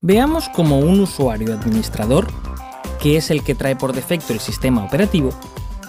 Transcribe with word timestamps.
Veamos 0.00 0.48
cómo 0.50 0.78
un 0.78 1.00
usuario 1.00 1.52
administrador, 1.52 2.28
que 3.00 3.16
es 3.16 3.32
el 3.32 3.42
que 3.42 3.56
trae 3.56 3.74
por 3.74 3.92
defecto 3.92 4.32
el 4.32 4.38
sistema 4.38 4.84
operativo, 4.84 5.30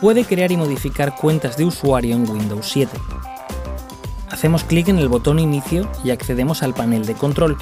puede 0.01 0.25
crear 0.25 0.51
y 0.51 0.57
modificar 0.57 1.15
cuentas 1.15 1.57
de 1.57 1.65
usuario 1.65 2.15
en 2.15 2.27
Windows 2.27 2.67
7. 2.71 2.91
Hacemos 4.31 4.63
clic 4.63 4.87
en 4.87 4.97
el 4.97 5.09
botón 5.09 5.37
Inicio 5.37 5.87
y 6.03 6.09
accedemos 6.09 6.63
al 6.63 6.73
panel 6.73 7.05
de 7.05 7.13
control. 7.13 7.55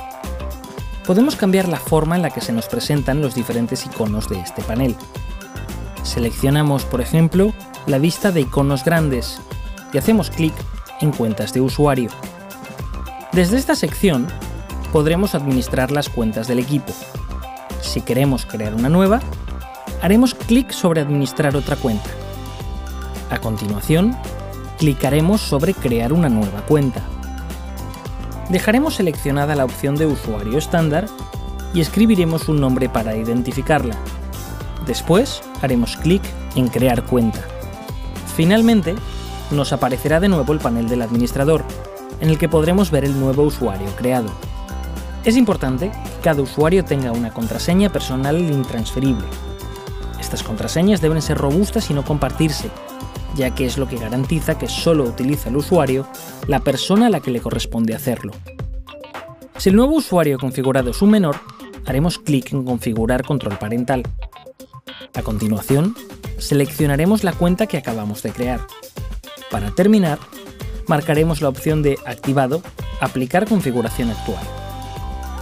Podemos 1.05 1.35
cambiar 1.35 1.67
la 1.67 1.81
forma 1.81 2.15
en 2.15 2.21
la 2.21 2.29
que 2.29 2.39
se 2.39 2.53
nos 2.53 2.67
presentan 2.67 3.21
los 3.21 3.35
diferentes 3.35 3.85
iconos 3.85 4.29
de 4.29 4.39
este 4.39 4.61
panel. 4.61 4.95
Seleccionamos, 6.03 6.85
por 6.85 7.01
ejemplo, 7.01 7.53
la 7.87 7.97
vista 7.97 8.31
de 8.31 8.39
iconos 8.39 8.85
grandes 8.85 9.41
y 9.91 9.97
hacemos 9.97 10.29
clic 10.29 10.53
en 11.01 11.11
Cuentas 11.11 11.51
de 11.51 11.59
usuario. 11.59 12.09
Desde 13.33 13.57
esta 13.57 13.75
sección 13.75 14.27
podremos 14.91 15.35
administrar 15.35 15.91
las 15.91 16.09
cuentas 16.09 16.47
del 16.47 16.59
equipo. 16.59 16.93
Si 17.81 18.01
queremos 18.01 18.45
crear 18.45 18.73
una 18.73 18.89
nueva, 18.89 19.19
haremos 20.01 20.33
clic 20.33 20.71
sobre 20.71 21.01
Administrar 21.01 21.55
otra 21.55 21.75
cuenta. 21.75 22.09
A 23.29 23.39
continuación, 23.39 24.15
clicaremos 24.77 25.41
sobre 25.41 25.73
Crear 25.73 26.13
una 26.13 26.29
nueva 26.29 26.61
cuenta. 26.67 27.01
Dejaremos 28.49 28.95
seleccionada 28.95 29.55
la 29.55 29.65
opción 29.65 29.95
de 29.95 30.05
usuario 30.05 30.57
estándar 30.57 31.07
y 31.73 31.81
escribiremos 31.81 32.47
un 32.47 32.61
nombre 32.61 32.87
para 32.87 33.15
identificarla. 33.15 33.95
Después 34.85 35.41
haremos 35.61 35.97
clic 35.97 36.21
en 36.55 36.67
Crear 36.67 37.03
cuenta. 37.03 37.39
Finalmente, 38.35 38.95
nos 39.51 39.73
aparecerá 39.73 40.19
de 40.19 40.29
nuevo 40.29 40.53
el 40.53 40.59
panel 40.59 40.87
del 40.87 41.01
administrador, 41.01 41.63
en 42.21 42.29
el 42.29 42.37
que 42.37 42.49
podremos 42.49 42.91
ver 42.91 43.03
el 43.03 43.19
nuevo 43.19 43.43
usuario 43.43 43.87
creado. 43.97 44.29
Es 45.27 45.35
importante 45.35 45.91
que 45.91 46.21
cada 46.23 46.41
usuario 46.41 46.85
tenga 46.85 47.11
una 47.11 47.33
contraseña 47.33 47.91
personal 47.91 48.39
intransferible. 48.39 49.25
Estas 50.21 50.41
contraseñas 50.41 51.01
deben 51.01 51.21
ser 51.21 51.37
robustas 51.37 51.89
y 51.89 51.93
no 51.93 52.05
compartirse, 52.05 52.69
ya 53.35 53.53
que 53.53 53.65
es 53.65 53.77
lo 53.77 53.89
que 53.89 53.97
garantiza 53.97 54.57
que 54.57 54.69
solo 54.69 55.03
utiliza 55.03 55.49
el 55.49 55.57
usuario 55.57 56.07
la 56.47 56.61
persona 56.61 57.07
a 57.07 57.09
la 57.09 57.19
que 57.19 57.31
le 57.31 57.41
corresponde 57.41 57.93
hacerlo. 57.93 58.31
Si 59.57 59.67
el 59.67 59.75
nuevo 59.75 59.95
usuario 59.95 60.39
configurado 60.39 60.91
es 60.91 61.01
un 61.01 61.11
menor, 61.11 61.35
haremos 61.85 62.19
clic 62.19 62.53
en 62.53 62.63
Configurar 62.63 63.23
control 63.23 63.57
parental. 63.57 64.03
A 65.13 65.23
continuación, 65.23 65.93
seleccionaremos 66.37 67.25
la 67.25 67.33
cuenta 67.33 67.67
que 67.67 67.75
acabamos 67.75 68.23
de 68.23 68.31
crear. 68.31 68.61
Para 69.51 69.71
terminar, 69.71 70.19
marcaremos 70.87 71.41
la 71.41 71.49
opción 71.49 71.83
de 71.83 71.99
Activado, 72.05 72.61
Aplicar 73.01 73.45
configuración 73.45 74.09
actual. 74.09 74.56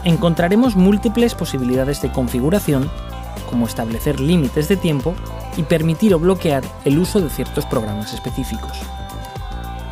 Encontraremos 0.05 0.75
múltiples 0.75 1.33
posibilidades 1.33 1.99
de 2.03 2.11
configuración, 2.11 2.91
como 3.49 3.65
establecer 3.65 4.19
límites 4.19 4.67
de 4.67 4.77
tiempo 4.77 5.15
y 5.57 5.63
permitir 5.63 6.13
o 6.13 6.19
bloquear 6.19 6.63
el 6.85 6.99
uso 6.99 7.19
de 7.21 7.29
ciertos 7.31 7.65
programas 7.65 8.13
específicos. 8.13 8.77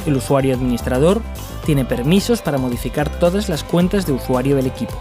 El 0.06 0.16
usuario 0.16 0.53
administrador 0.53 1.23
tiene 1.66 1.84
permisos 1.84 2.44
para 2.44 2.59
modificar 2.59 3.09
todas 3.09 3.50
las 3.50 3.64
cuentas 3.64 4.06
de 4.06 4.14
usuario 4.14 4.56
del 4.56 4.67
equipo. 4.67 4.94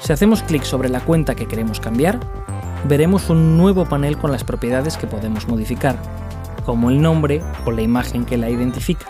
Si 0.00 0.12
hacemos 0.12 0.42
clic 0.42 0.64
sobre 0.64 0.88
la 0.88 1.00
cuenta 1.00 1.36
que 1.36 1.46
queremos 1.46 1.78
cambiar, 1.78 2.18
veremos 2.88 3.30
un 3.30 3.56
nuevo 3.56 3.84
panel 3.84 4.18
con 4.18 4.32
las 4.32 4.42
propiedades 4.42 4.96
que 4.96 5.06
podemos 5.06 5.46
modificar, 5.46 5.96
como 6.66 6.90
el 6.90 7.00
nombre 7.00 7.40
o 7.64 7.70
la 7.70 7.82
imagen 7.82 8.24
que 8.24 8.36
la 8.36 8.50
identifica. 8.50 9.06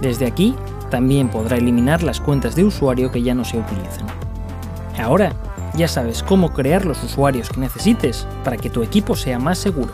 Desde 0.00 0.26
aquí, 0.26 0.56
también 0.90 1.28
podrá 1.28 1.56
eliminar 1.56 2.02
las 2.02 2.20
cuentas 2.20 2.54
de 2.54 2.64
usuario 2.64 3.10
que 3.10 3.22
ya 3.22 3.34
no 3.34 3.44
se 3.44 3.58
utilizan. 3.58 4.06
Ahora, 4.98 5.32
ya 5.74 5.86
sabes 5.86 6.22
cómo 6.22 6.52
crear 6.52 6.84
los 6.84 7.02
usuarios 7.04 7.50
que 7.50 7.60
necesites 7.60 8.26
para 8.42 8.56
que 8.56 8.70
tu 8.70 8.82
equipo 8.82 9.14
sea 9.14 9.38
más 9.38 9.58
seguro. 9.58 9.92